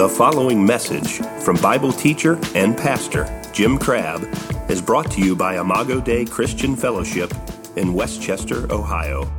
[0.00, 4.22] The following message from Bible teacher and pastor Jim Crabb
[4.70, 7.30] is brought to you by Imago Dei Christian Fellowship
[7.76, 9.30] in West Chester, Ohio.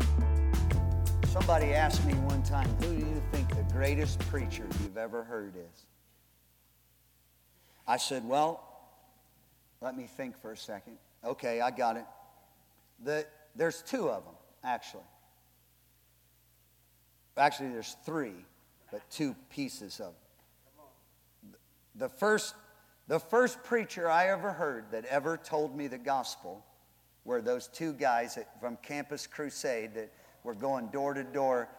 [1.26, 5.55] Somebody asked me one time, who do you think the greatest preacher you've ever heard
[5.55, 5.86] is?
[7.88, 8.64] I said, well,
[9.82, 10.98] let me think for a second.
[11.25, 12.05] Okay, I got it.
[13.04, 13.25] The,
[13.55, 15.02] there's two of them, actually.
[17.36, 18.46] Actually, there's three,
[18.91, 20.14] but two pieces of them.
[22.01, 22.55] The first,
[23.07, 26.65] the first preacher I ever heard that ever told me the gospel
[27.25, 30.11] were those two guys at, from Campus Crusade that
[30.43, 31.69] were going door to door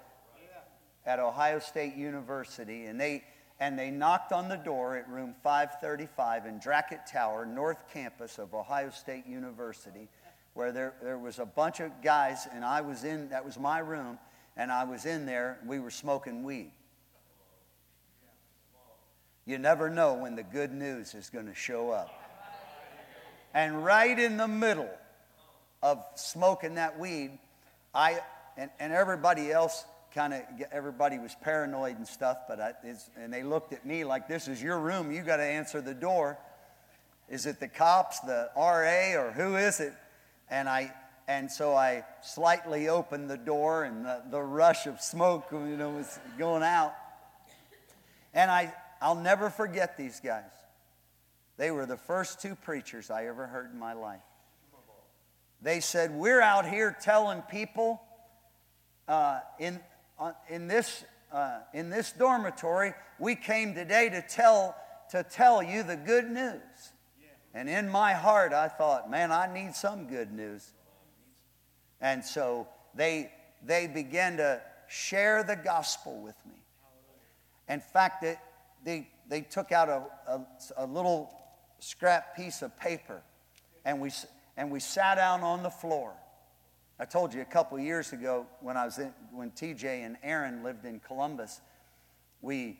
[1.04, 3.24] at Ohio State University, and they
[3.58, 8.54] and they knocked on the door at room 535 in Drackett Tower, North Campus of
[8.54, 10.08] Ohio State University,
[10.54, 13.80] where there, there was a bunch of guys, and I was in, that was my
[13.80, 14.20] room,
[14.56, 16.70] and I was in there, we were smoking weed.
[19.44, 22.10] You never know when the good news is going to show up.
[23.54, 24.90] And right in the middle
[25.82, 27.38] of smoking that weed,
[27.94, 28.20] I
[28.56, 32.72] and, and everybody else kind of everybody was paranoid and stuff, but I,
[33.16, 35.10] and they looked at me like, "This is your room.
[35.10, 36.38] You got to answer the door.
[37.28, 39.92] Is it the cops, the RA, or who is it?"
[40.48, 40.92] And I
[41.28, 45.90] and so I slightly opened the door, and the, the rush of smoke, you know,
[45.90, 46.94] was going out.
[48.34, 48.72] And I
[49.02, 50.52] I'll never forget these guys.
[51.56, 54.22] They were the first two preachers I ever heard in my life.
[55.60, 58.00] They said, We're out here telling people
[59.08, 59.80] uh, in,
[60.18, 64.76] uh, in, this, uh, in this dormitory, we came today to tell,
[65.10, 66.92] to tell you the good news.
[67.54, 70.72] And in my heart, I thought, man, I need some good news.
[72.00, 73.30] And so they,
[73.64, 76.54] they began to share the gospel with me.
[77.68, 78.24] In fact,
[78.84, 80.46] they, they took out a, a,
[80.78, 81.32] a little
[81.78, 83.22] scrap piece of paper
[83.84, 84.10] and we,
[84.56, 86.12] and we sat down on the floor.
[86.98, 90.62] I told you a couple years ago when I was in, when TJ and Aaron
[90.62, 91.60] lived in Columbus,
[92.40, 92.78] we,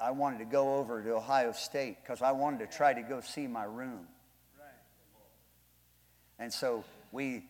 [0.00, 3.20] I wanted to go over to Ohio State because I wanted to try to go
[3.20, 4.06] see my room.
[6.38, 7.44] And so we,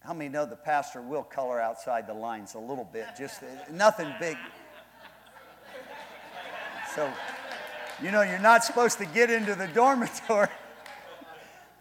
[0.00, 3.06] how many know the pastor will color outside the lines a little bit?
[3.16, 4.36] Just nothing big.
[6.94, 7.08] So,
[8.02, 10.48] you know, you're not supposed to get into the dormitory.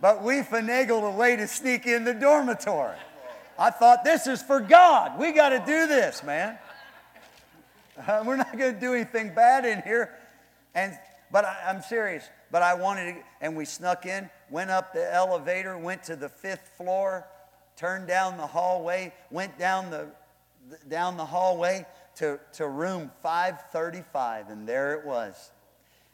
[0.01, 2.95] But we finagled a way to sneak in the dormitory.
[3.57, 5.19] I thought, this is for God.
[5.19, 6.57] We got to do this, man.
[8.07, 10.15] Uh, we're not going to do anything bad in here.
[10.73, 10.97] And,
[11.33, 12.23] but I, I'm serious.
[12.49, 16.29] But I wanted to, and we snuck in, went up the elevator, went to the
[16.29, 17.27] fifth floor,
[17.75, 20.07] turned down the hallway, went down the,
[20.87, 21.85] down the hallway
[22.19, 25.51] to, to room 535, and there it was.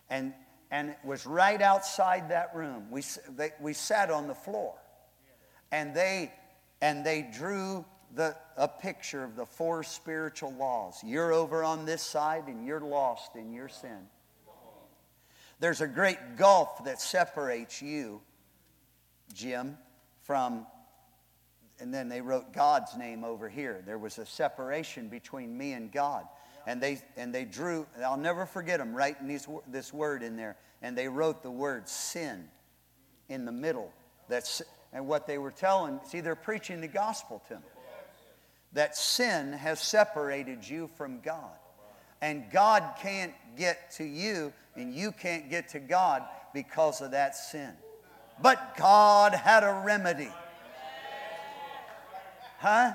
[0.10, 0.34] And
[0.72, 2.88] and it was right outside that room.
[2.90, 3.04] We,
[3.36, 4.74] they, we sat on the floor,
[5.72, 6.34] and they,
[6.82, 11.02] and they drew the, a picture of the four spiritual laws.
[11.04, 14.08] You're over on this side, and you're lost in your sin.
[15.60, 18.22] There's a great gulf that separates you,
[19.34, 19.78] Jim,
[20.24, 20.66] from,
[21.80, 23.84] and then they wrote God's name over here.
[23.86, 26.26] There was a separation between me and God.
[26.68, 30.56] And they and they drew i'll never forget them writing these, this word in there.
[30.82, 32.46] And they wrote the word sin
[33.30, 33.92] in the middle.
[34.30, 37.64] That's and what they were telling see they're preaching the gospel to them.
[38.74, 41.58] That sin has separated you from god.
[42.22, 47.36] And god can't get to you and you can't get to god because of that
[47.36, 47.74] sin.
[48.42, 50.32] But god had a remedy
[52.66, 52.94] huh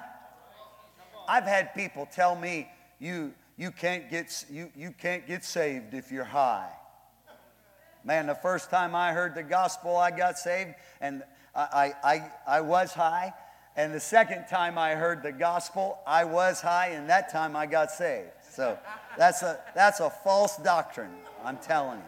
[1.29, 6.11] i've had people tell me you you can't get, you, you can't get saved if
[6.11, 6.71] you're high.
[8.03, 10.71] Man, the first time I heard the gospel, I got saved,
[11.03, 11.23] and
[11.55, 13.35] I, I, I was high.
[13.77, 17.67] And the second time I heard the gospel, I was high, and that time I
[17.67, 18.31] got saved.
[18.51, 18.79] So
[19.19, 21.13] that's a, that's a false doctrine,
[21.45, 22.05] I'm telling you.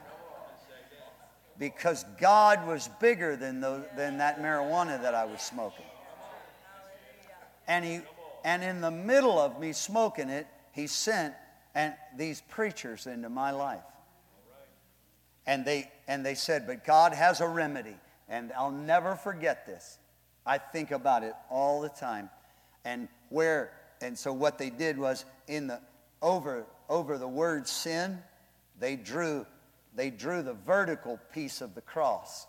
[1.59, 5.85] Because God was bigger than, the, than that marijuana that I was smoking.
[7.69, 8.01] And, he,
[8.45, 11.35] and in the middle of me smoking it, He sent
[11.75, 13.81] and these preachers into my life.
[15.47, 17.97] And they, and they said, But God has a remedy.
[18.29, 19.99] And I'll never forget this.
[20.47, 22.31] I think about it all the time.
[22.85, 25.81] And where, and so what they did was in the,
[26.21, 28.19] over, over the word sin,
[28.79, 29.47] they drew,
[29.95, 32.47] they drew the vertical piece of the cross.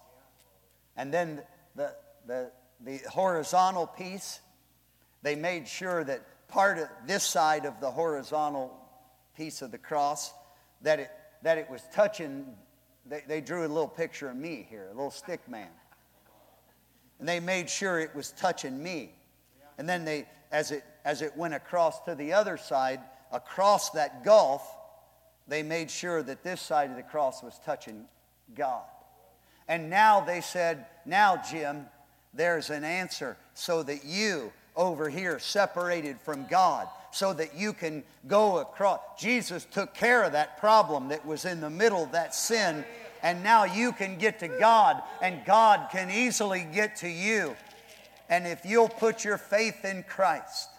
[0.95, 1.41] And then
[1.75, 1.93] the,
[2.27, 2.51] the,
[2.83, 4.39] the horizontal piece,
[5.23, 8.77] they made sure that part of this side of the horizontal
[9.35, 10.33] piece of the cross,
[10.81, 11.11] that it,
[11.41, 12.45] that it was touching,
[13.05, 15.69] they, they drew a little picture of me here, a little stick man.
[17.19, 19.13] And they made sure it was touching me.
[19.77, 22.99] And then they, as it, as it went across to the other side,
[23.31, 24.61] across that gulf,
[25.47, 28.05] they made sure that this side of the cross was touching
[28.55, 28.83] God.
[29.67, 31.85] And now they said, Now, Jim,
[32.33, 38.03] there's an answer so that you over here separated from God, so that you can
[38.27, 38.99] go across.
[39.19, 42.83] Jesus took care of that problem that was in the middle, of that sin,
[43.21, 47.55] and now you can get to God, and God can easily get to you.
[48.29, 50.69] And if you'll put your faith in Christ,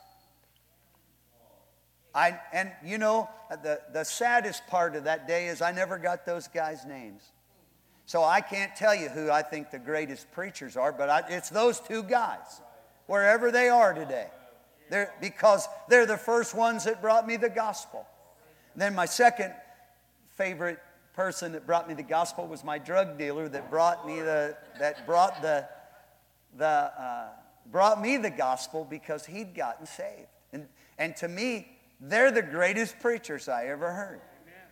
[2.14, 3.29] I, and you know,
[3.62, 7.23] the, the saddest part of that day is I never got those guys' names.
[8.06, 11.49] So I can't tell you who I think the greatest preachers are, but I, it's
[11.49, 12.61] those two guys,
[13.06, 14.28] wherever they are today.
[14.90, 18.06] They're, because they're the first ones that brought me the gospel.
[18.74, 19.52] And then my second
[20.36, 20.78] favorite
[21.14, 25.06] person that brought me the gospel was my drug dealer that brought me the that
[25.06, 25.66] brought the
[26.56, 27.28] the uh,
[27.70, 30.28] brought me the gospel because he'd gotten saved.
[30.52, 30.66] And
[30.98, 31.68] and to me,
[32.00, 34.20] they're the greatest preachers I ever heard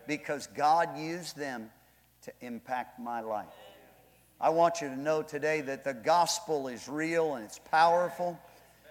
[0.07, 1.71] because God used them
[2.23, 3.47] to impact my life.
[4.43, 8.37] I want you to know today that the gospel is real and it's powerful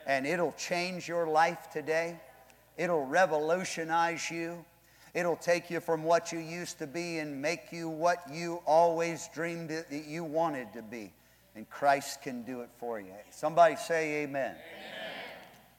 [0.07, 2.17] and it'll change your life today.
[2.77, 4.63] It'll revolutionize you.
[5.13, 9.29] It'll take you from what you used to be and make you what you always
[9.33, 11.11] dreamed that you wanted to be.
[11.53, 13.11] And Christ can do it for you.
[13.31, 14.51] Somebody say amen.
[14.51, 14.57] amen.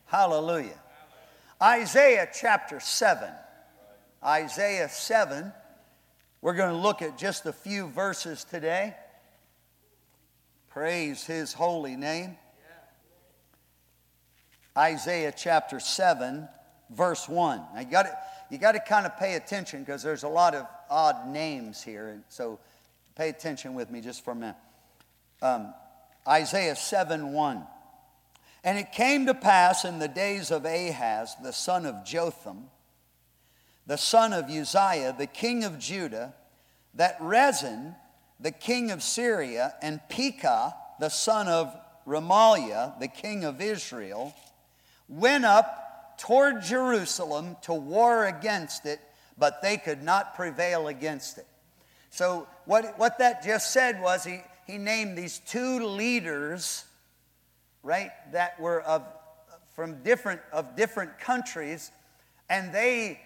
[0.04, 0.78] Hallelujah.
[1.62, 3.26] Isaiah chapter 7.
[4.22, 5.50] Isaiah 7
[6.42, 8.96] we're going to look at just a few verses today.
[10.72, 12.38] Praise his holy name.
[14.76, 16.48] Isaiah chapter 7,
[16.88, 17.62] verse 1.
[17.74, 18.06] Now you got
[18.50, 22.08] you to kind of pay attention because there's a lot of odd names here.
[22.08, 22.58] And so
[23.16, 24.56] pay attention with me just for a minute.
[25.42, 25.74] Um,
[26.26, 27.66] Isaiah 7 1.
[28.64, 32.70] And it came to pass in the days of Ahaz, the son of Jotham,
[33.86, 36.32] the son of Uzziah, the king of Judah,
[36.94, 37.94] that Rezin,
[38.42, 41.74] the king of Syria, and Pekah, the son of
[42.06, 44.34] Remaliah, the king of Israel,
[45.08, 49.00] went up toward Jerusalem to war against it,
[49.38, 51.46] but they could not prevail against it.
[52.10, 56.84] So, what, what that just said was he, he named these two leaders,
[57.82, 59.02] right, that were of,
[59.72, 61.90] from different, of different countries,
[62.50, 63.18] and they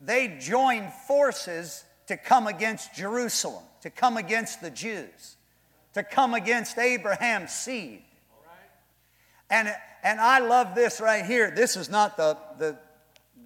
[0.00, 5.36] they joined forces to come against Jerusalem, to come against the Jews,
[5.94, 8.02] to come against Abraham's seed.
[9.50, 11.50] And, and I love this right here.
[11.50, 12.78] This is not the, the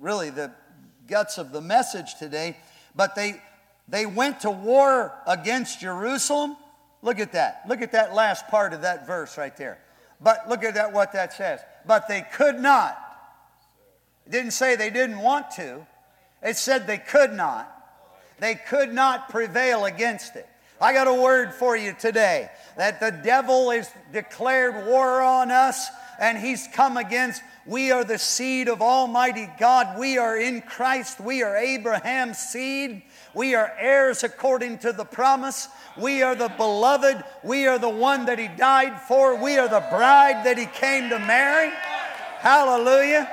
[0.01, 0.53] really the
[1.07, 2.57] guts of the message today,
[2.95, 3.41] but they,
[3.89, 6.57] they went to war against Jerusalem.
[7.03, 7.63] Look at that.
[7.69, 9.79] Look at that last part of that verse right there.
[10.21, 11.61] But look at that what that says.
[11.87, 12.99] But they could not.
[14.27, 15.87] It didn't say they didn't want to.
[16.43, 17.71] It said they could not.
[18.45, 20.47] They could not prevail against it.
[20.79, 25.89] I got a word for you today that the devil has declared war on us
[26.21, 27.41] and he's come against.
[27.65, 29.99] We are the seed of Almighty God.
[29.99, 31.21] We are in Christ.
[31.21, 33.05] We are Abraham's seed.
[33.33, 35.69] We are heirs according to the promise.
[35.97, 37.25] We are the beloved.
[37.45, 39.43] We are the one that he died for.
[39.43, 41.73] We are the bride that he came to marry.
[42.41, 43.27] Hallelujah.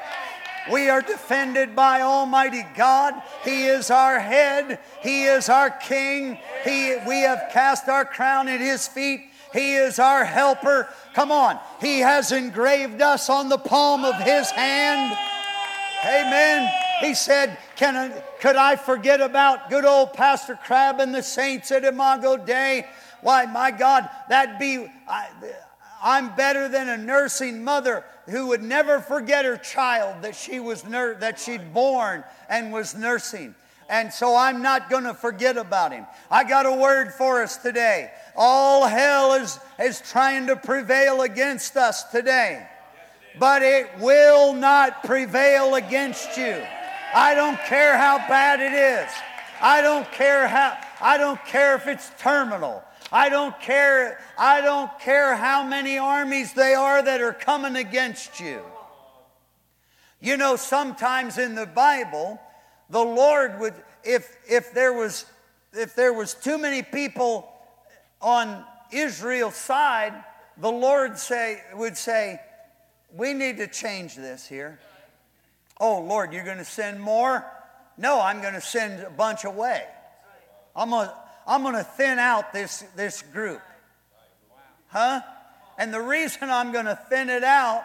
[0.70, 3.16] We are defended by Almighty God.
[3.44, 4.80] He is our head.
[5.02, 6.38] He is our King.
[6.64, 9.22] He, we have cast our crown at His feet.
[9.54, 10.88] He is our helper.
[11.14, 11.60] Come on.
[11.80, 15.18] He has engraved us on the palm of His hand.
[16.06, 16.72] Amen.
[17.02, 21.72] He said, Can I, Could I forget about good old Pastor Crabb and the saints
[21.72, 22.86] at Imago Dei?
[23.22, 24.88] Why, my God, that'd be.
[25.08, 25.28] I,
[26.02, 30.86] I'm better than a nursing mother who would never forget her child that she was
[30.86, 33.56] nur- that she'd born and was nursing.
[33.90, 36.06] And so I'm not going to forget about him.
[36.30, 38.12] I got a word for us today.
[38.38, 42.66] All hell is, is trying to prevail against us today,
[43.38, 46.64] but it will not prevail against you.
[47.14, 49.12] I don't care how bad it is.
[49.62, 52.84] I don't care how I don't care if it's terminal.
[53.12, 54.20] I don't care.
[54.38, 58.62] I don't care how many armies they are that are coming against you.
[60.22, 62.40] You know, sometimes in the Bible,
[62.90, 65.26] the Lord would, if if there was
[65.74, 67.52] if there was too many people
[68.22, 70.14] on Israel's side,
[70.58, 72.40] the Lord say would say,
[73.14, 74.80] "We need to change this here."
[75.80, 77.46] Oh Lord, you're going to send more?
[77.98, 79.84] No, I'm going to send a bunch away.
[80.76, 81.14] I'm going to,
[81.52, 83.62] I'm going to thin out this, this group.
[84.88, 85.20] Huh?
[85.78, 87.84] And the reason I'm going to thin it out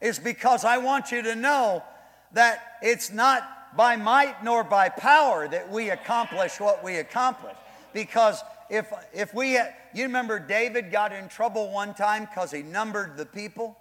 [0.00, 1.84] is because I want you to know
[2.32, 7.56] that it's not by might nor by power that we accomplish what we accomplish.
[7.92, 9.58] Because if, if we,
[9.92, 13.76] you remember David got in trouble one time because he numbered the people?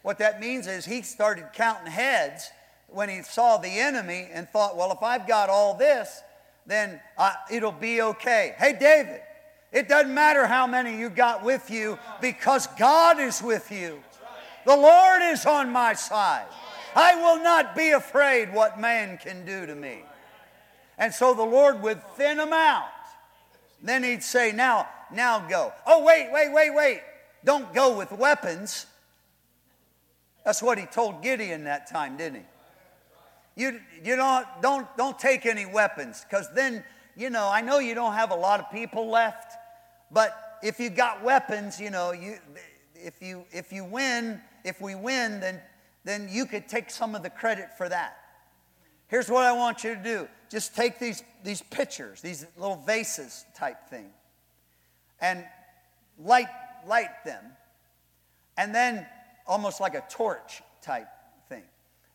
[0.00, 2.48] What that means is he started counting heads
[2.86, 6.22] when he saw the enemy and thought, well, if I've got all this,
[6.68, 8.54] then uh, it'll be okay.
[8.58, 9.22] Hey, David,
[9.72, 13.98] it doesn't matter how many you got with you because God is with you.
[14.66, 16.46] The Lord is on my side.
[16.94, 20.02] I will not be afraid what man can do to me.
[20.98, 22.88] And so the Lord would thin them out.
[23.82, 25.72] Then he'd say, Now, now go.
[25.86, 27.00] Oh, wait, wait, wait, wait.
[27.44, 28.86] Don't go with weapons.
[30.44, 32.46] That's what he told Gideon that time, didn't he?
[33.58, 36.84] You, you don't, don't, don't take any weapons because then,
[37.16, 39.52] you know, I know you don't have a lot of people left,
[40.12, 42.38] but if you got weapons, you know, you,
[42.94, 45.60] if, you, if you win, if we win, then,
[46.04, 48.18] then you could take some of the credit for that.
[49.08, 53.44] Here's what I want you to do just take these, these pictures, these little vases
[53.56, 54.06] type thing,
[55.20, 55.44] and
[56.16, 56.46] light,
[56.86, 57.42] light them.
[58.56, 59.04] And then
[59.48, 61.08] almost like a torch type
[61.48, 61.64] thing.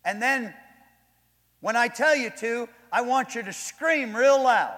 [0.05, 0.53] And then
[1.63, 4.77] when I tell you to, I want you to scream real loud.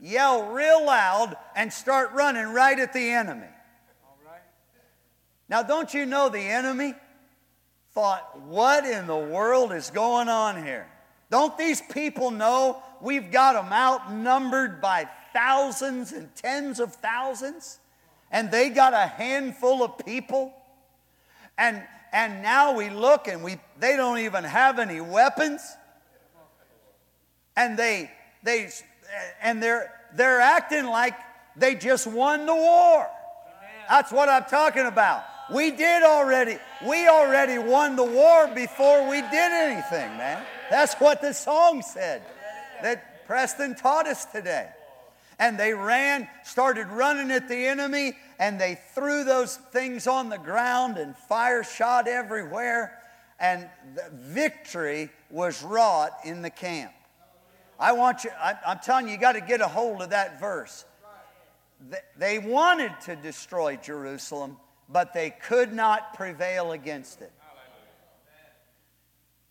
[0.00, 3.46] Yell real loud and start running right at the enemy.
[5.48, 6.94] Now, don't you know the enemy
[7.92, 10.88] thought, what in the world is going on here?
[11.30, 17.78] Don't these people know we've got them outnumbered by thousands and tens of thousands?
[18.32, 20.52] And they got a handful of people?
[21.56, 25.60] And, and now we look and we, they don't even have any weapons.
[27.56, 28.08] And they,
[28.44, 28.70] they,
[29.42, 31.14] and they're, they're acting like
[31.56, 33.08] they just won the war.
[33.88, 35.24] That's what I'm talking about.
[35.52, 40.42] We did already, we already won the war before we did anything, man.
[40.70, 42.22] That's what the song said
[42.82, 44.68] that Preston taught us today.
[45.38, 50.38] And they ran, started running at the enemy, and they threw those things on the
[50.38, 52.98] ground, and fire shot everywhere.
[53.40, 53.68] And
[54.12, 56.92] victory was wrought in the camp.
[57.78, 60.40] I want you, I, am telling you, you got to get a hold of that
[60.40, 60.84] verse.
[62.16, 64.56] They wanted to destroy Jerusalem,
[64.88, 67.32] but they could not prevail against it.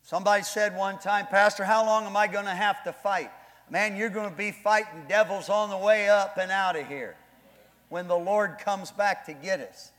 [0.04, 3.32] Somebody said one time, Pastor, how long am I going to have to fight?
[3.70, 7.15] Man, you're going to be fighting devils on the way up and out of here
[7.89, 9.91] when the Lord comes back to get us.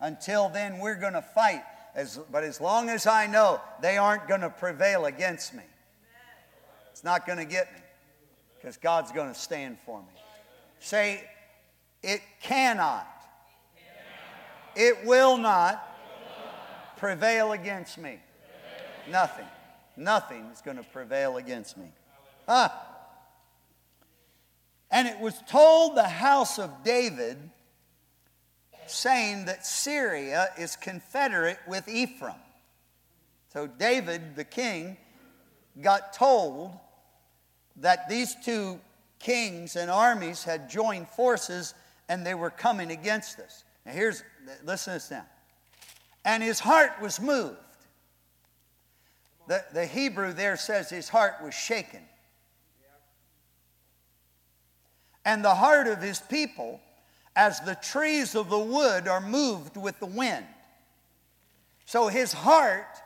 [0.00, 1.62] Until then, we're going to fight.
[1.94, 5.64] As, but as long as I know they aren't going to prevail against me,
[6.90, 7.80] it's not going to get me
[8.56, 10.06] because God's going to stand for me.
[10.80, 11.24] Say,
[12.02, 13.06] it cannot,
[14.76, 15.84] it will not
[16.96, 18.18] prevail against me.
[19.10, 19.46] Nothing.
[19.96, 21.86] Nothing is going to prevail against me.
[22.46, 22.68] Huh?
[24.98, 27.38] And it was told the house of David,
[28.88, 32.34] saying that Syria is confederate with Ephraim.
[33.52, 34.96] So David, the king,
[35.80, 36.72] got told
[37.76, 38.80] that these two
[39.20, 41.74] kings and armies had joined forces
[42.08, 43.62] and they were coming against us.
[43.86, 44.24] Now, here's,
[44.64, 45.26] listen to this now.
[46.24, 47.56] And his heart was moved
[49.48, 52.02] the, the Hebrew there says his heart was shaken.
[55.28, 56.80] And the heart of his people,
[57.36, 60.46] as the trees of the wood are moved with the wind.
[61.84, 62.96] So his heart,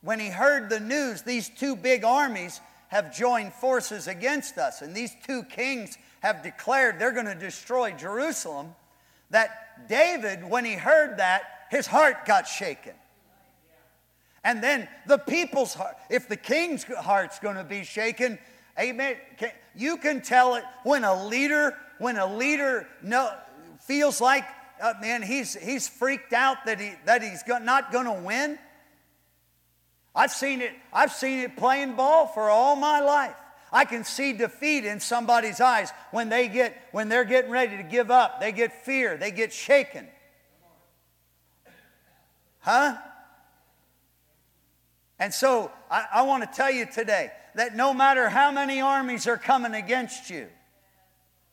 [0.00, 4.94] when he heard the news, these two big armies have joined forces against us, and
[4.94, 8.76] these two kings have declared they're going to destroy Jerusalem,
[9.30, 12.94] that David, when he heard that, his heart got shaken.
[14.44, 18.38] And then the people's heart, if the king's heart's going to be shaken,
[18.78, 19.16] amen.
[19.74, 22.86] You can tell it when a leader, when a leader
[23.80, 24.44] feels like,
[24.82, 28.58] uh, man, he's, he's freaked out that, he, that he's not going to win.
[30.14, 33.34] I've seen it, I've seen it playing ball for all my life.
[33.72, 37.82] I can see defeat in somebody's eyes when they get when they're getting ready to
[37.82, 38.40] give up.
[38.40, 40.08] They get fear, they get shaken.
[42.60, 42.96] Huh?
[45.18, 49.26] And so I, I want to tell you today that no matter how many armies
[49.26, 50.46] are coming against you,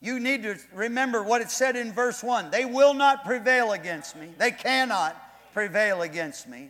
[0.01, 4.15] you need to remember what it said in verse 1 they will not prevail against
[4.15, 5.15] me, they cannot
[5.53, 6.69] prevail against me.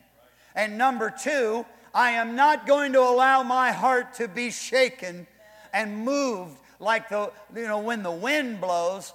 [0.56, 5.28] And number two, I am not going to allow my heart to be shaken
[5.74, 9.14] and moved like the, you know, when the wind blows.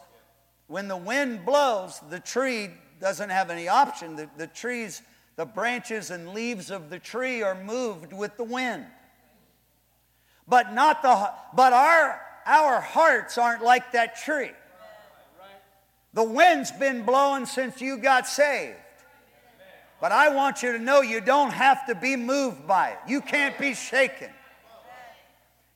[0.67, 2.71] When the wind blows, the tree
[3.01, 4.17] doesn't have any option.
[4.17, 5.03] The, the trees,
[5.41, 8.85] the branches and leaves of the tree are moved with the wind.
[10.47, 14.51] But not the, but our, our hearts aren't like that tree.
[16.13, 18.77] The wind's been blowing since you got saved.
[19.99, 22.99] But I want you to know you don't have to be moved by it.
[23.09, 24.29] You can't be shaken.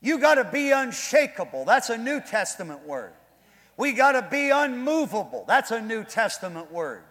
[0.02, 1.64] You got to be unshakable.
[1.64, 3.14] That's a New Testament word.
[3.78, 5.47] We got to be unmovable.
[5.49, 7.04] That's a New Testament word.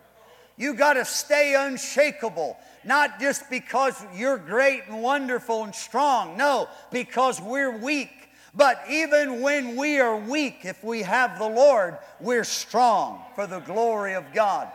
[0.57, 6.37] You got to stay unshakable, not just because you're great and wonderful and strong.
[6.37, 8.11] No, because we're weak.
[8.55, 13.61] But even when we are weak, if we have the Lord, we're strong for the
[13.61, 14.67] glory of God.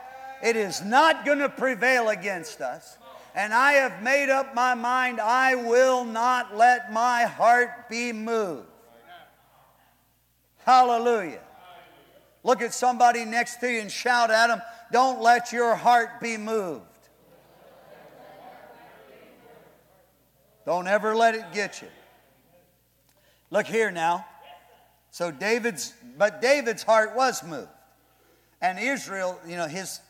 [0.42, 2.98] It is not going to prevail against us.
[3.34, 8.66] And I have made up my mind I will not let my heart be moved.
[10.64, 11.40] Hallelujah.
[12.48, 16.38] Look at somebody next to you and shout at them, Don't let your heart be
[16.38, 16.82] moved.
[20.64, 21.88] Don't ever let it get you.
[23.50, 24.24] Look here now.
[25.10, 27.68] So David's, but David's heart was moved.
[28.62, 30.00] And Israel, you know, his,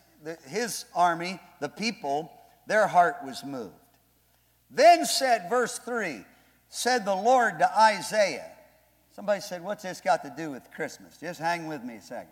[0.47, 2.30] his army, the people,
[2.68, 3.75] their heart was moved.
[4.71, 6.25] Then said, verse 3,
[6.68, 8.52] said the Lord to Isaiah.
[9.19, 11.17] Somebody said, What's this got to do with Christmas?
[11.19, 12.29] Just hang with me a second.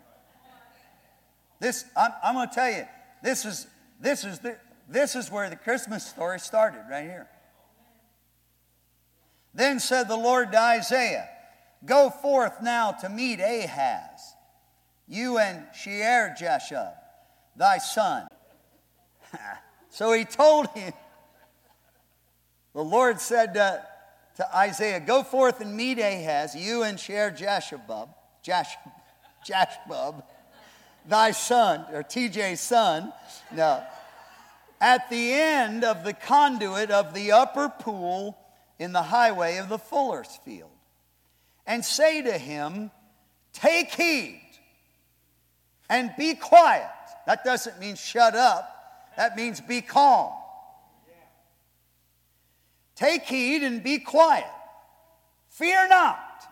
[1.59, 2.85] This, I'm, I'm going to tell you,
[3.21, 3.67] this is,
[3.99, 4.55] this, is the,
[4.87, 7.27] this is where the Christmas story started, right here.
[9.53, 11.27] Then said the Lord to Isaiah,
[11.83, 14.35] Go forth now to meet Ahaz,
[15.09, 16.93] you and Shear Jashub,
[17.57, 18.29] thy son.
[19.89, 20.93] so he told him,
[22.73, 23.85] the Lord said to,
[24.37, 28.07] to Isaiah, Go forth and meet Ahaz, you and Shear Jashub,
[28.41, 28.75] Jash,
[29.45, 30.23] Jashbub,
[31.07, 33.11] thy son, or TJ's son.
[33.53, 33.83] No.
[34.79, 38.37] At the end of the conduit of the upper pool
[38.77, 40.69] in the highway of the fuller's field,
[41.65, 42.91] and say to him,
[43.53, 44.39] Take heed
[45.89, 46.85] and be quiet.
[47.25, 50.31] That doesn't mean shut up, that means be calm.
[52.97, 54.47] Take heed and be quiet.
[55.49, 56.43] Fear not,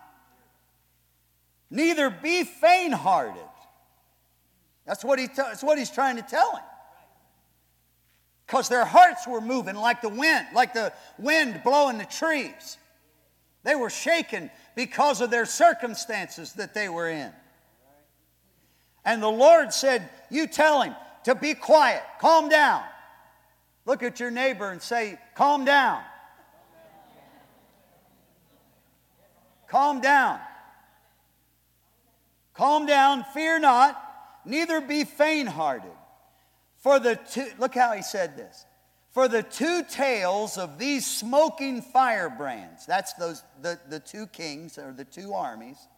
[1.69, 3.41] neither be faint hearted.
[4.85, 6.63] That's what, he that's what he's trying to tell him.
[8.45, 12.77] Because their hearts were moving like the wind, like the wind blowing the trees.
[13.63, 17.31] They were shaken because of their circumstances that they were in.
[19.03, 22.83] And the Lord said, You tell him to be quiet, calm down.
[23.87, 26.01] Look at your neighbor and say, Calm down.
[29.75, 30.39] Calm down.
[32.53, 34.01] Calm down, fear not,
[34.45, 35.91] neither be faint hearted.
[36.77, 38.65] For the two, look how he said this.
[39.11, 44.93] For the two tails of these smoking firebrands, that's those the, the two kings or
[44.93, 45.89] the two armies,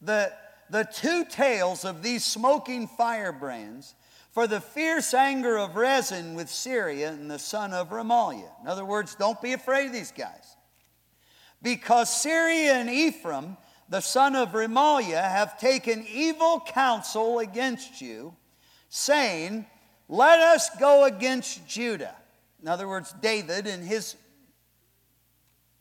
[0.00, 0.32] the,
[0.68, 3.94] the two tails of these smoking firebrands,
[4.32, 8.50] for the fierce anger of Rezin with Syria and the son of Remaliah.
[8.60, 10.56] In other words, don't be afraid of these guys.
[11.62, 13.56] Because Syria and Ephraim,
[13.88, 18.34] the son of Remaliah, have taken evil counsel against you,
[18.88, 19.66] saying,
[20.08, 22.16] Let us go against Judah.
[22.60, 24.16] In other words, David and his,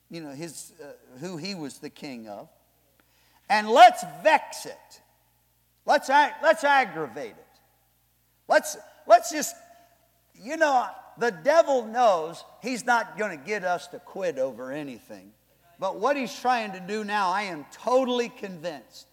[0.10, 0.88] you know, his, uh,
[1.20, 2.50] who he was the king of.
[3.50, 5.02] And let's vex it.
[5.86, 7.60] Let's, let's aggravate it.
[8.48, 9.56] Let's, let's just,
[10.36, 15.32] you know, the devil knows he's not going to get us to quit over anything.
[15.82, 19.08] But what he's trying to do now, I am totally convinced.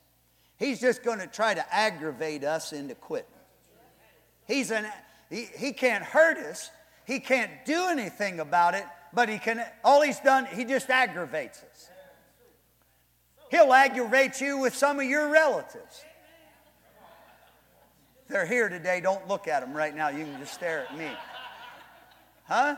[0.59, 3.27] He's just going to try to aggravate us into quitting.
[4.47, 4.87] He's an,
[5.31, 6.71] he, he can't hurt us.
[7.07, 11.65] He can't do anything about it, but he can, all he's done, he just aggravates
[11.73, 11.89] us.
[13.51, 16.05] He'll aggravate you with some of your relatives.
[18.29, 19.01] They're here today.
[19.01, 20.11] Don't look at them right now.
[20.11, 21.09] You can just stare at me.
[22.45, 22.77] Huh?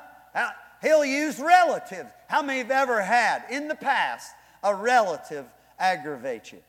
[0.83, 2.11] He'll use relatives.
[2.29, 5.47] How many have ever had in the past a relative
[5.79, 6.63] aggravate you?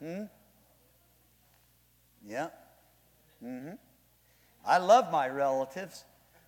[0.00, 0.24] Hmm?
[2.26, 2.48] Yeah.
[3.44, 3.74] Mm-hmm.
[4.64, 6.04] I love my relatives,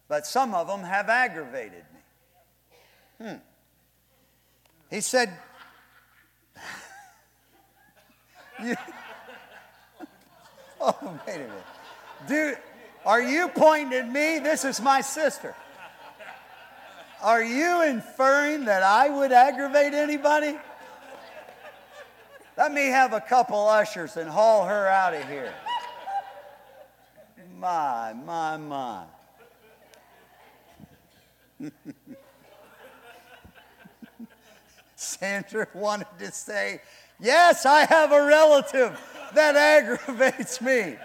[0.09, 3.27] but some of them have aggravated me.
[3.27, 3.37] Hmm.
[4.91, 5.33] He said,
[8.63, 8.75] you,
[10.81, 11.53] Oh, wait a minute.
[12.27, 12.59] Dude,
[13.05, 14.39] are you pointing at me?
[14.39, 15.55] This is my sister.
[17.23, 20.57] Are you inferring that I would aggravate anybody?
[22.57, 25.53] Let me have a couple ushers and haul her out of here.
[27.57, 29.05] My, my, my.
[34.97, 36.81] Sandra wanted to say,
[37.21, 38.97] Yes, I have a relative
[39.35, 40.97] that aggravates me.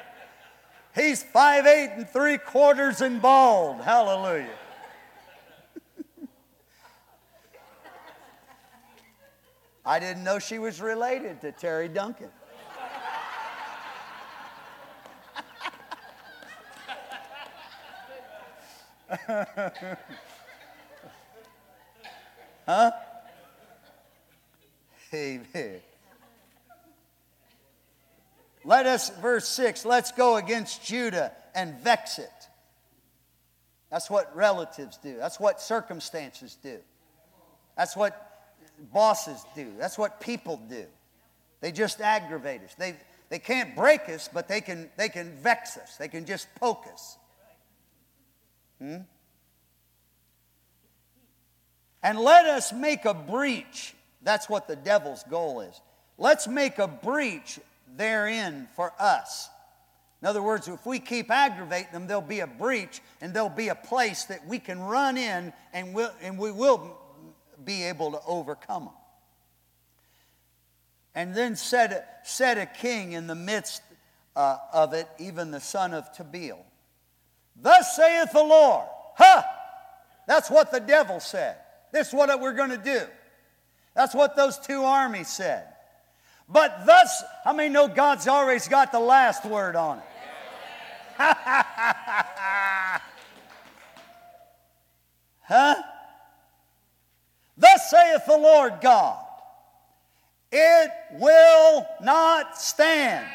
[0.95, 3.81] He's five eight and three quarters and bald.
[3.81, 4.55] Hallelujah.
[9.85, 12.29] I didn't know she was related to Terry Duncan.
[22.65, 22.91] huh?
[25.13, 25.81] Amen.
[28.65, 32.29] Let us, verse 6, let's go against Judah and vex it.
[33.91, 35.17] That's what relatives do.
[35.17, 36.79] That's what circumstances do.
[37.77, 38.32] That's what
[38.93, 39.71] bosses do.
[39.77, 40.85] That's what people do.
[41.61, 42.75] They just aggravate us.
[42.75, 42.95] They,
[43.29, 45.97] they can't break us, but they can, they can vex us.
[45.97, 47.17] They can just poke us.
[48.79, 48.97] Hmm?
[52.03, 53.95] And let us make a breach.
[54.21, 55.79] That's what the devil's goal is.
[56.17, 57.59] Let's make a breach
[57.95, 59.49] therein for us.
[60.21, 63.69] In other words, if we keep aggravating them, there'll be a breach and there'll be
[63.69, 66.97] a place that we can run in and, we'll, and we will
[67.63, 68.93] be able to overcome them.
[71.15, 73.81] And then set, set a king in the midst
[74.35, 76.57] uh, of it, even the son of Tabeel.
[77.55, 78.87] Thus saith the Lord.
[79.15, 79.43] Huh!
[80.27, 81.57] That's what the devil said.
[81.91, 83.01] This is what we're going to do.
[83.93, 85.67] That's what those two armies said.
[86.49, 90.03] But thus, how many know God's always got the last word on it?
[95.41, 95.75] huh?
[97.93, 99.23] Saith the Lord God,
[100.51, 103.27] it will not stand.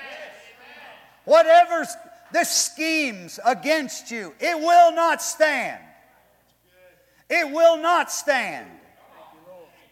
[1.25, 1.87] Whatever
[2.33, 5.81] the schemes against you, it will not stand.
[7.31, 8.67] It will not stand.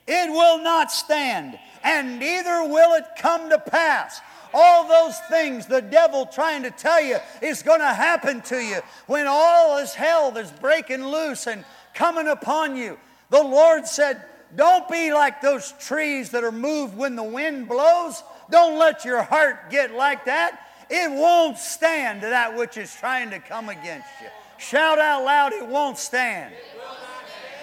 [0.09, 4.20] It will not stand, and neither will it come to pass.
[4.52, 8.81] All those things the devil trying to tell you is going to happen to you
[9.07, 12.98] when all is hell is breaking loose and coming upon you.
[13.31, 14.22] The Lord said,
[14.54, 18.22] Don't be like those trees that are moved when the wind blows.
[18.50, 20.61] Don't let your heart get like that.
[20.88, 24.28] It won't stand to that which is trying to come against you.
[24.59, 26.54] Shout out loud, it won't stand.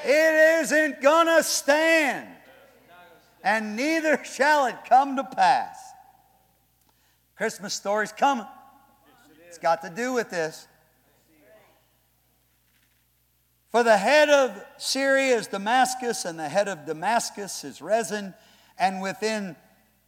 [0.06, 2.28] It isn't going to stand.
[3.44, 5.78] And neither shall it come to pass.
[7.38, 8.46] Christmas story's coming.
[9.48, 10.68] It's got to do with this.
[13.74, 18.36] For the head of Syria is Damascus, and the head of Damascus is Rezin,
[18.78, 19.56] and within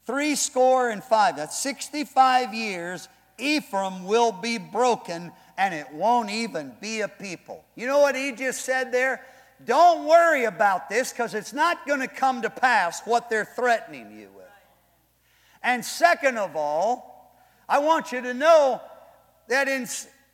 [0.05, 6.73] three score and five, that's 65 years, Ephraim will be broken, and it won't even
[6.79, 7.65] be a people.
[7.73, 9.25] You know what he just said there?
[9.65, 14.11] Don't worry about this because it's not going to come to pass what they're threatening
[14.11, 14.45] you with.
[15.63, 17.35] And second of all,
[17.67, 18.79] I want you to know
[19.47, 19.87] that in,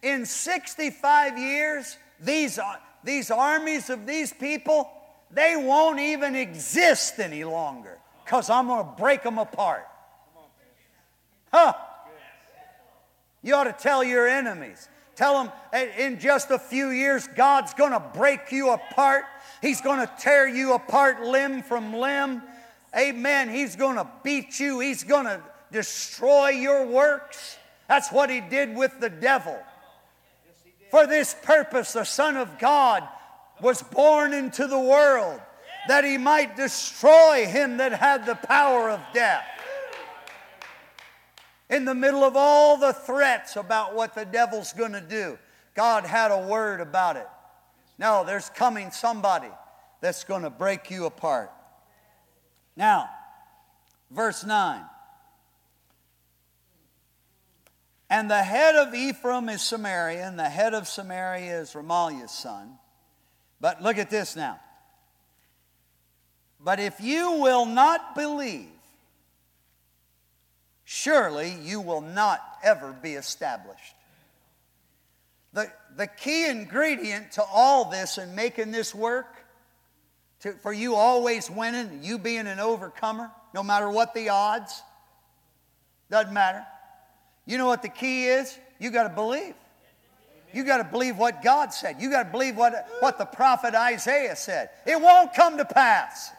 [0.04, 2.60] in 65 years, these,
[3.04, 4.90] these armies of these people,
[5.32, 9.88] they won't even exist any longer because I'm going to break them apart.
[11.52, 11.74] Huh?
[13.42, 14.88] You ought to tell your enemies.
[15.16, 15.52] Tell them
[15.98, 19.26] in just a few years, God's going to break you apart.
[19.62, 22.42] He's going to tear you apart limb from limb.
[22.98, 23.50] Amen.
[23.50, 24.80] He's going to beat you.
[24.80, 27.58] He's going to destroy your works.
[27.88, 29.58] That's what he did with the devil.
[30.92, 33.08] For this purpose, the Son of God
[33.62, 35.42] was born into the world
[35.88, 39.46] that he might destroy him that had the power of death
[41.72, 45.40] in the middle of all the threats about what the devil's going to do,
[45.74, 47.28] God had a word about it.
[47.98, 49.48] No, there's coming somebody
[50.02, 51.50] that's going to break you apart.
[52.76, 53.10] Now,
[54.12, 54.84] verse 9.
[58.12, 62.78] And the head of Ephraim is Samaria, and the head of Samaria is Remaliah's son.
[63.62, 64.60] But look at this now.
[66.60, 68.68] But if you will not believe,
[70.84, 73.96] surely you will not ever be established.
[75.54, 79.34] The, the key ingredient to all this and making this work,
[80.42, 84.84] to, for you always winning, you being an overcomer, no matter what the odds,
[86.10, 86.66] doesn't matter.
[87.46, 88.58] You know what the key is?
[88.80, 89.56] You got to believe.
[90.54, 91.98] You got to believe what God said.
[92.00, 94.70] You got to believe what, what the prophet Isaiah said.
[94.86, 96.32] It won't come to pass.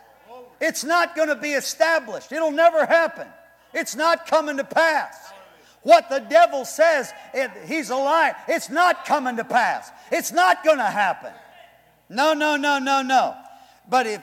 [0.61, 2.31] It's not going to be established.
[2.31, 3.27] It'll never happen.
[3.73, 5.17] It's not coming to pass.
[5.83, 7.13] What the devil says,
[7.67, 8.35] he's a lie.
[8.47, 9.91] It's not coming to pass.
[10.13, 11.33] It's not going to happen.
[12.09, 13.35] No, no, no, no, no.
[13.89, 14.23] But if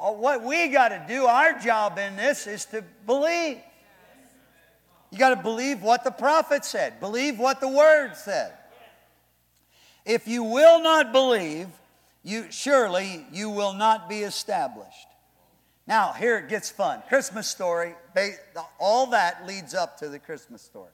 [0.00, 3.58] what we got to do, our job in this is to believe.
[5.16, 8.52] You got to believe what the prophet said, believe what the word said.
[10.04, 11.68] If you will not believe,
[12.22, 15.08] you surely you will not be established.
[15.86, 17.02] Now, here it gets fun.
[17.08, 17.94] Christmas story,
[18.78, 20.90] all that leads up to the Christmas story.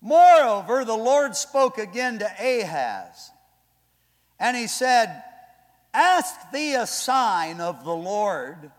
[0.00, 3.30] Moreover, the Lord spoke again to Ahaz,
[4.40, 5.22] and he said,
[5.92, 8.70] Ask thee a sign of the Lord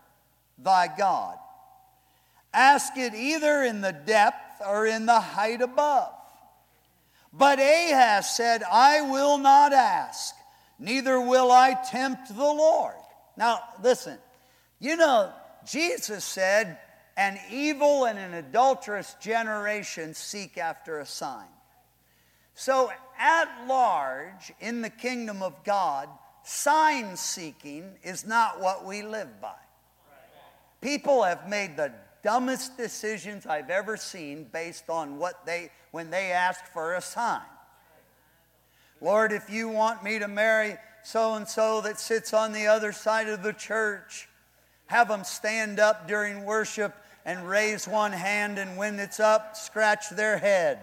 [0.58, 1.38] thy God.
[2.52, 6.12] Ask it either in the depth or in the height above.
[7.32, 10.34] But Ahaz said, I will not ask,
[10.78, 12.96] neither will I tempt the Lord.
[13.36, 14.18] Now, listen,
[14.80, 15.32] you know,
[15.64, 16.78] Jesus said,
[17.16, 21.46] An evil and an adulterous generation seek after a sign.
[22.54, 26.08] So, at large, in the kingdom of God,
[26.42, 29.54] sign seeking is not what we live by.
[30.80, 36.32] People have made the dumbest decisions I've ever seen based on what they, when they
[36.32, 37.40] ask for a sign.
[39.00, 42.92] Lord, if you want me to marry so and so that sits on the other
[42.92, 44.28] side of the church,
[44.86, 50.10] have them stand up during worship and raise one hand, and when it's up, scratch
[50.10, 50.80] their head.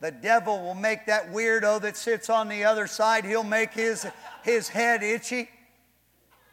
[0.00, 4.06] The devil will make that weirdo that sits on the other side, he'll make his,
[4.42, 5.48] his head itchy.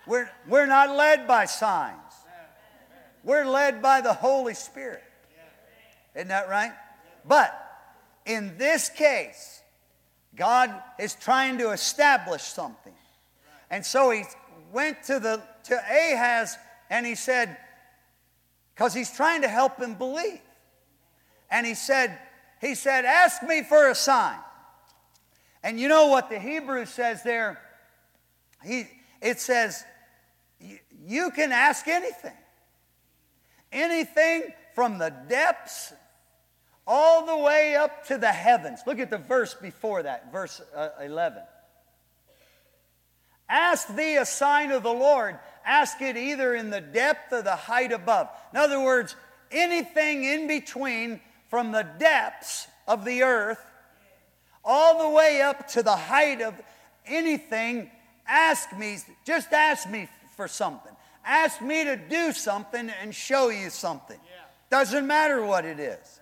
[0.06, 2.00] We're, we're not led by signs.
[3.24, 5.04] We're led by the Holy Spirit.
[6.16, 6.74] Isn't that right?
[7.26, 7.58] But
[8.26, 9.62] in this case,
[10.36, 12.94] God is trying to establish something.
[13.70, 14.24] And so he
[14.72, 16.58] went to, the, to Ahaz
[16.90, 17.58] and he said,
[18.76, 20.42] because he's trying to help him believe.
[21.50, 22.18] And he said,
[22.60, 24.38] he said, ask me for a sign.
[25.64, 27.62] And you know what the Hebrew says there?
[28.64, 28.86] He,
[29.22, 29.84] it says,
[31.06, 32.34] you can ask anything.
[33.72, 35.94] Anything from the depths
[36.86, 38.82] all the way up to the heavens.
[38.86, 41.44] Look at the verse before that, verse uh, 11.
[43.50, 45.38] Ask thee a sign of the Lord.
[45.66, 48.30] Ask it either in the depth or the height above.
[48.52, 49.16] In other words,
[49.52, 53.60] anything in between from the depths of the earth
[54.66, 56.54] all the way up to the height of
[57.06, 57.92] anything,
[58.26, 60.92] ask me, just ask me for something.
[61.26, 64.20] Ask me to do something and show you something.
[64.70, 66.20] Doesn't matter what it is.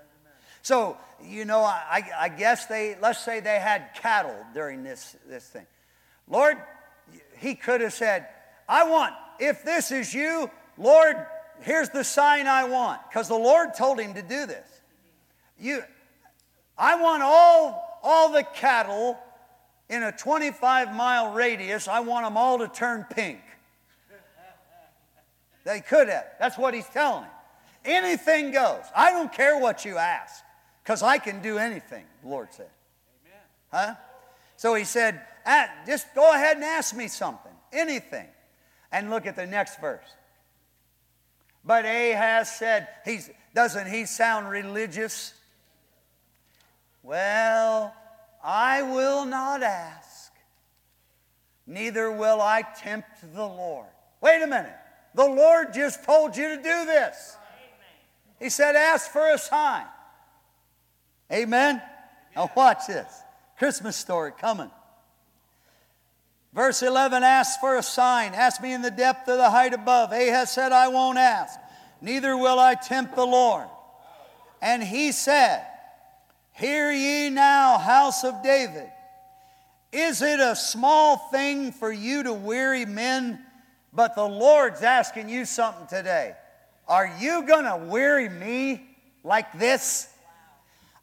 [0.61, 5.47] So, you know, I, I guess they, let's say they had cattle during this, this
[5.47, 5.65] thing.
[6.27, 6.57] Lord,
[7.37, 8.27] he could have said,
[8.69, 11.15] I want, if this is you, Lord,
[11.61, 13.01] here's the sign I want.
[13.09, 14.67] Because the Lord told him to do this.
[15.59, 15.83] You,
[16.77, 19.17] I want all, all the cattle
[19.89, 23.39] in a 25 mile radius, I want them all to turn pink.
[25.63, 26.25] They could have.
[26.39, 27.31] That's what he's telling him.
[27.83, 28.83] Anything goes.
[28.95, 30.43] I don't care what you ask,
[30.83, 32.69] because I can do anything, the Lord said.
[33.25, 33.39] Amen.
[33.71, 33.95] Huh?
[34.57, 38.27] So he said, ah, just go ahead and ask me something, anything.
[38.91, 40.07] And look at the next verse.
[41.63, 45.33] But Ahaz said, he's, doesn't he sound religious?
[47.03, 47.93] Well,
[48.43, 50.31] I will not ask,
[51.65, 53.87] neither will I tempt the Lord.
[54.21, 54.75] Wait a minute.
[55.13, 57.35] The Lord just told you to do this.
[58.39, 59.85] He said, Ask for a sign.
[61.31, 61.81] Amen?
[62.35, 63.21] Now, watch this.
[63.57, 64.71] Christmas story coming.
[66.53, 68.33] Verse 11 asks for a sign.
[68.33, 70.11] Ask me in the depth of the height above.
[70.11, 71.57] Ahaz said, I won't ask,
[72.01, 73.67] neither will I tempt the Lord.
[74.61, 75.65] And he said,
[76.53, 78.89] Hear ye now, house of David.
[79.91, 83.43] Is it a small thing for you to weary men?
[83.93, 86.35] But the Lord's asking you something today.
[86.87, 88.85] Are you going to weary me
[89.23, 90.07] like this?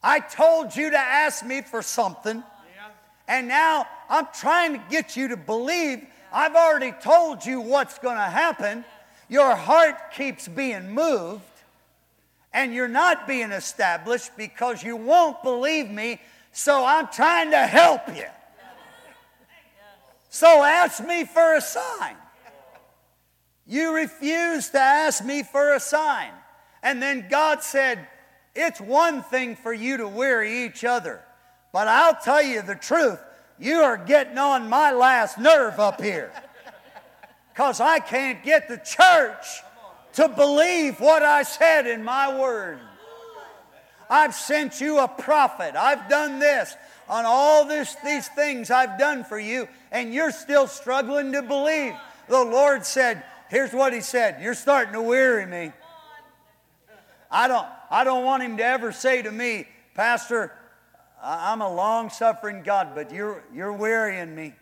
[0.02, 2.42] I told you to ask me for something,
[3.26, 6.06] and now I'm trying to get you to believe.
[6.32, 8.84] I've already told you what's going to happen.
[9.28, 11.42] Your heart keeps being moved,
[12.52, 16.20] and you're not being established because you won't believe me,
[16.52, 18.26] so I'm trying to help you.
[20.30, 22.16] So ask me for a sign.
[23.68, 26.30] You refuse to ask me for a sign.
[26.82, 28.08] And then God said,
[28.54, 31.20] It's one thing for you to weary each other,
[31.70, 33.20] but I'll tell you the truth.
[33.58, 36.32] You are getting on my last nerve up here.
[37.52, 39.44] Because I can't get the church
[40.12, 42.78] to believe what I said in my word.
[44.08, 45.74] I've sent you a prophet.
[45.74, 46.76] I've done this
[47.08, 51.94] on all this, these things I've done for you, and you're still struggling to believe.
[52.28, 55.72] The Lord said, Here's what He said You're starting to weary me.
[57.30, 60.52] I don't, I don't want Him to ever say to me, Pastor,
[61.22, 64.54] I'm a long suffering God, but you're, you're wearying me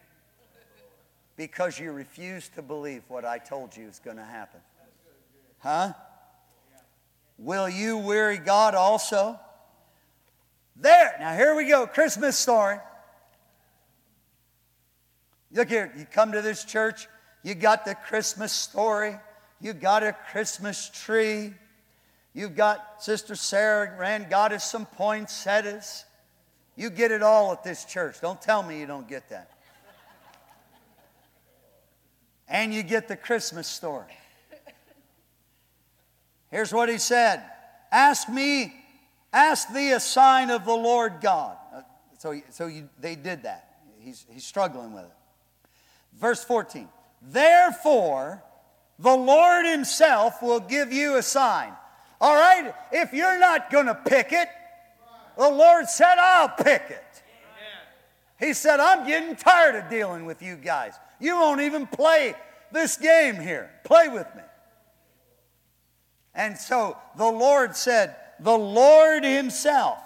[1.37, 4.61] because you refuse to believe what I told you is going to happen.
[5.59, 5.93] Huh?
[7.39, 9.39] Will you weary God also?
[10.77, 11.17] There.
[11.21, 11.87] Now, here we go.
[11.87, 12.79] Christmas story.
[15.53, 15.93] Look here.
[15.97, 17.09] You come to this church,
[17.47, 19.15] you got the Christmas story,
[19.61, 21.55] you got a Christmas tree,
[22.35, 26.05] you've got Sister Sarah ran, got us some poinsettias.
[26.75, 28.21] You get it all at this church.
[28.21, 29.53] Don't tell me you don't get that.
[32.49, 34.19] And you get the Christmas story.
[36.51, 37.45] Here's what he said
[37.93, 38.75] Ask me,
[39.33, 41.57] ask thee a sign of the Lord God.
[41.73, 41.83] Uh,
[42.19, 43.77] so, so you, they did that.
[44.01, 45.15] He's, he's struggling with it.
[46.19, 46.89] Verse 14
[47.23, 48.43] Therefore,
[48.99, 51.73] the Lord Himself will give you a sign.
[52.21, 52.75] All right?
[52.93, 54.49] If you're not going to pick it,
[55.37, 57.03] the Lord said, I'll pick it.
[58.39, 60.95] He said, I'm getting tired of dealing with you guys.
[61.21, 62.35] You won't even play
[62.71, 63.71] this game here.
[63.85, 64.43] Play with me.
[66.35, 69.99] And so the Lord said, The Lord Himself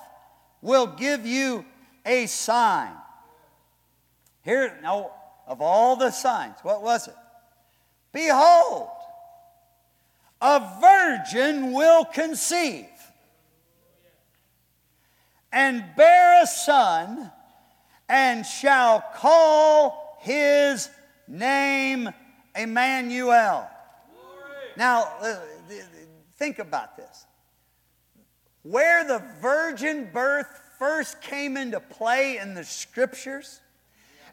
[0.63, 1.65] will give you
[2.07, 2.93] a sign.
[4.45, 5.11] Here, now,
[5.51, 7.15] of all the signs, what was it?
[8.13, 8.89] Behold,
[10.41, 12.87] a virgin will conceive
[15.53, 17.33] and bear a son,
[18.09, 20.89] and shall call his
[21.27, 22.11] name
[22.55, 23.69] Emmanuel.
[24.77, 25.35] Now, uh,
[26.37, 27.27] think about this.
[28.63, 30.47] Where the virgin birth
[30.79, 33.61] first came into play in the scriptures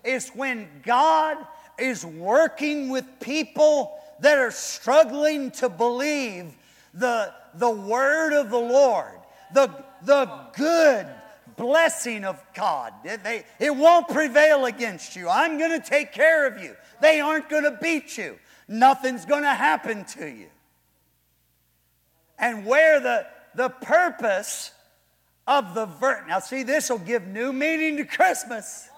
[0.07, 1.37] is when God
[1.77, 6.55] is working with people that are struggling to believe
[6.93, 9.17] the, the word of the Lord
[9.53, 11.07] the, the good
[11.55, 12.93] blessing of God.
[13.03, 15.29] They, it won't prevail against you.
[15.29, 16.75] I'm going to take care of you.
[17.01, 18.37] They aren't going to beat you.
[18.67, 20.47] Nothing's going to happen to you.
[22.37, 24.71] And where the, the purpose
[25.47, 28.89] of the vir- now see this will give new meaning to Christmas.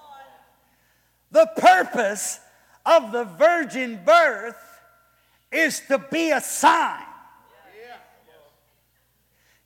[1.30, 2.40] The purpose
[2.84, 4.56] of the virgin birth
[5.52, 7.04] is to be a sign.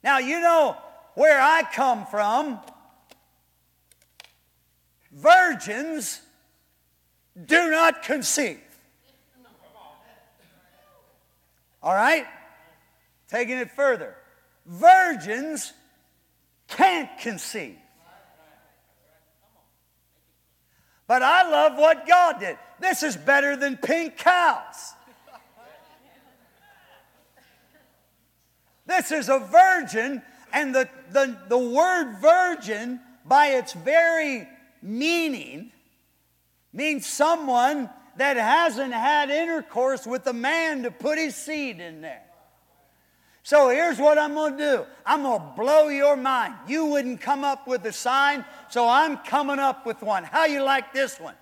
[0.02, 0.76] Now, you know
[1.14, 2.60] where I come from,
[5.10, 6.20] virgins
[7.46, 8.60] do not conceive.
[11.82, 12.26] All right?
[13.28, 14.14] Taking it further,
[14.66, 15.72] virgins
[16.68, 17.78] can't conceive.
[21.06, 22.56] But I love what God did.
[22.80, 24.94] This is better than pink cows.
[28.86, 34.46] This is a virgin, and the, the, the word virgin, by its very
[34.82, 35.72] meaning,
[36.72, 42.22] means someone that hasn't had intercourse with a man to put his seed in there.
[43.44, 46.54] So here's what I'm going to do I'm going to blow your mind.
[46.66, 50.24] You wouldn't come up with a sign, so I'm coming up with one.
[50.24, 51.34] How you like this one?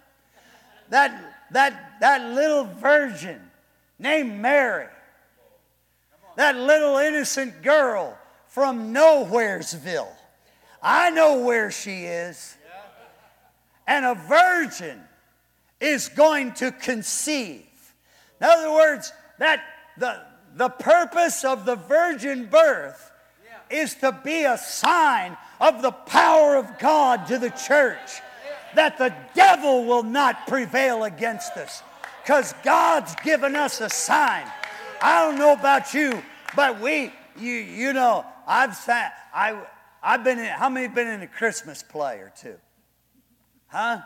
[0.91, 3.41] That, that, that little virgin
[3.99, 4.88] named Mary
[6.37, 8.17] that little innocent girl
[8.49, 10.12] from Nowheresville.
[10.83, 12.57] I know where she is.
[13.87, 15.01] And a virgin
[15.81, 17.67] is going to conceive.
[18.41, 19.62] In other words, that
[19.99, 20.21] the,
[20.57, 23.11] the purpose of the virgin birth
[23.71, 28.21] is to be a sign of the power of God to the church.
[28.75, 31.83] That the devil will not prevail against us.
[32.23, 34.46] Because God's given us a sign.
[35.00, 36.23] I don't know about you,
[36.55, 39.61] but we, you, you know, I've sat, I,
[40.03, 42.55] I've been in, how many been in a Christmas play or two?
[43.67, 44.00] Huh?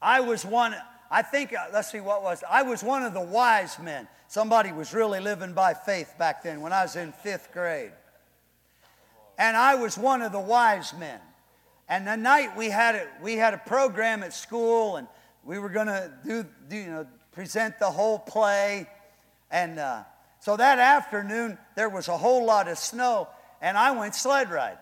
[0.00, 0.74] I was one,
[1.10, 4.08] I think, uh, let's see what was, I was one of the wise men.
[4.32, 7.92] Somebody was really living by faith back then when I was in fifth grade.
[9.36, 11.20] And I was one of the wise men.
[11.86, 15.06] And the night we had a, we had a program at school and
[15.44, 18.88] we were going to do, do, you know, present the whole play.
[19.50, 20.04] And uh,
[20.42, 23.28] So that afternoon, there was a whole lot of snow,
[23.60, 24.76] and I went sled riding.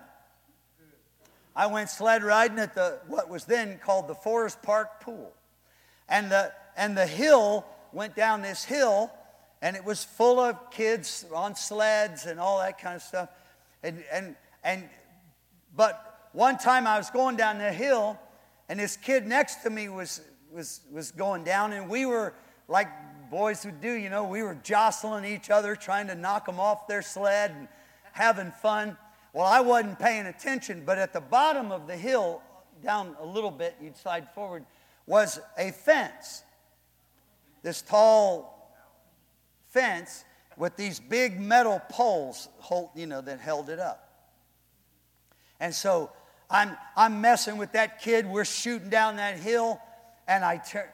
[1.54, 5.32] I went sled riding at the what was then called the Forest Park Pool.
[6.08, 9.12] And the and the hill went down this hill,
[9.62, 13.28] and it was full of kids on sleds and all that kind of stuff.
[13.82, 14.88] And and and
[15.76, 18.18] but one time I was going down the hill,
[18.68, 20.20] and this kid next to me was
[20.52, 22.34] was was going down, and we were
[22.68, 22.88] like
[23.30, 26.88] boys would do, you know, we were jostling each other, trying to knock them off
[26.88, 27.68] their sled and
[28.12, 28.96] having fun.
[29.32, 32.42] Well, I wasn't paying attention, but at the bottom of the hill,
[32.82, 34.64] down a little bit, you'd slide forward,
[35.06, 36.42] was a fence.
[37.62, 38.59] This tall
[39.70, 40.24] fence
[40.56, 44.06] with these big metal poles, hold, you know, that held it up.
[45.58, 46.10] And so
[46.50, 48.26] I'm, I'm messing with that kid.
[48.26, 49.80] We're shooting down that hill,
[50.28, 50.88] and I turn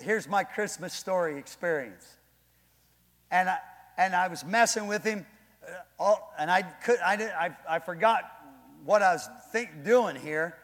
[0.00, 2.06] here's my Christmas story experience.
[3.30, 3.58] And I,
[3.98, 5.26] and I was messing with him,
[5.66, 8.22] uh, all, and I, could, I, did, I, I forgot
[8.84, 10.56] what I was think, doing here.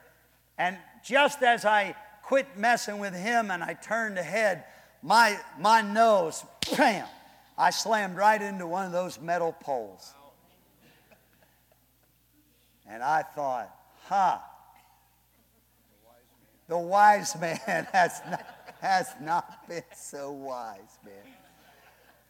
[0.59, 4.65] And just as I quit messing with him and I turned ahead,
[5.03, 6.45] my, my nose,
[6.77, 7.07] bam,
[7.61, 10.15] I slammed right into one of those metal poles.
[12.89, 13.71] And I thought,
[14.07, 14.39] huh,
[16.69, 17.59] the wise man
[17.93, 18.47] has not
[18.81, 21.35] has not been so wise, man.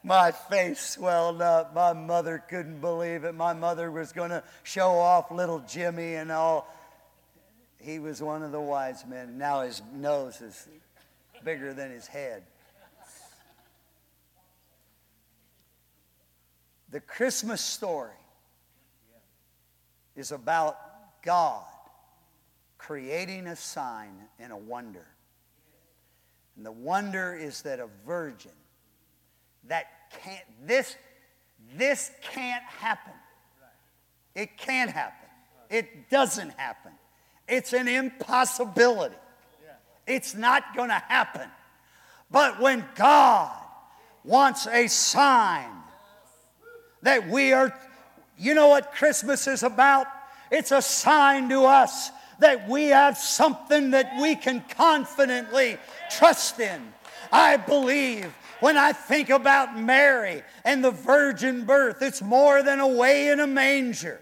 [0.02, 1.76] My face swelled up.
[1.76, 3.36] My mother couldn't believe it.
[3.36, 6.66] My mother was going to show off little Jimmy and all.
[7.78, 9.38] He was one of the wise men.
[9.38, 10.66] Now his nose is
[11.44, 12.42] bigger than his head.
[16.90, 18.10] The Christmas story
[20.16, 20.76] is about
[21.22, 21.64] God
[22.78, 25.06] creating a sign and a wonder.
[26.56, 28.50] And the wonder is that a virgin
[29.68, 29.86] that
[30.22, 30.96] can't, this,
[31.76, 33.12] this can't happen.
[34.34, 35.28] It can't happen.
[35.68, 36.92] It doesn't happen.
[37.46, 39.16] It's an impossibility.
[40.06, 41.48] It's not going to happen.
[42.30, 43.56] But when God
[44.24, 45.70] wants a sign
[47.02, 47.74] that we are,
[48.38, 50.06] you know what Christmas is about?
[50.50, 55.76] It's a sign to us that we have something that we can confidently
[56.10, 56.92] trust in.
[57.32, 62.88] I believe when I think about Mary and the virgin birth, it's more than a
[62.88, 64.20] way in a manger.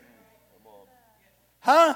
[1.61, 1.95] Huh?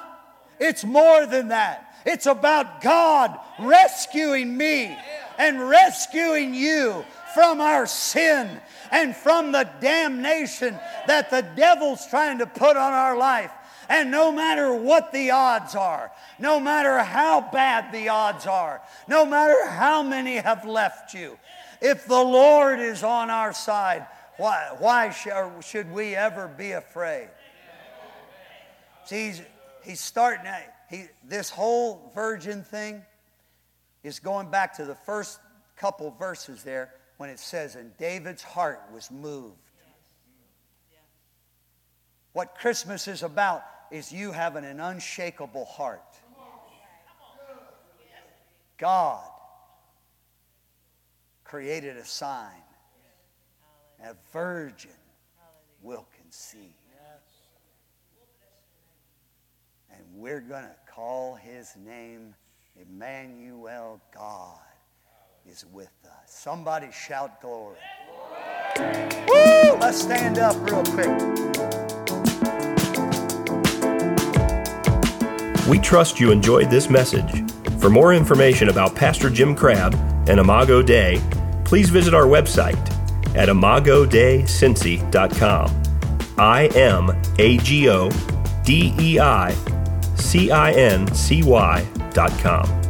[0.59, 1.95] It's more than that.
[2.05, 4.97] It's about God rescuing me
[5.39, 7.05] and rescuing you
[7.35, 8.61] from our sin
[8.91, 13.51] and from the damnation that the devil's trying to put on our life.
[13.89, 19.27] And no matter what the odds are, no matter how bad the odds are, no
[19.27, 21.39] matter how many have left you,
[21.81, 24.07] if the Lord is on our side,
[24.37, 25.11] why, why
[25.61, 27.29] should we ever be afraid?
[29.05, 29.43] See, he's,
[29.85, 30.47] he's starting,
[30.89, 33.03] he, this whole virgin thing
[34.05, 35.41] is going back to the first
[35.77, 39.55] couple verses there when it says, And David's heart was moved.
[42.33, 43.63] What Christmas is about
[43.93, 46.03] is you having an unshakable heart.
[48.77, 49.23] God
[51.45, 52.65] created a sign.
[54.05, 54.91] A virgin
[55.81, 56.75] will conceive.
[59.93, 62.35] And we're going to call his name
[62.77, 64.59] Emmanuel, God
[65.47, 66.11] is with us.
[66.27, 67.77] Somebody shout glory.
[68.79, 69.77] Woo!
[69.79, 71.09] Let's stand up real quick.
[75.69, 77.45] We trust you enjoyed this message.
[77.81, 79.95] For more information about Pastor Jim Crabb
[80.29, 81.21] and Imago Dei,
[81.65, 82.77] please visit our website
[83.37, 85.83] at imagodeicincy.com.
[86.39, 88.11] I M A G O
[88.65, 89.55] D E I
[90.17, 92.82] C I N C Y dot com.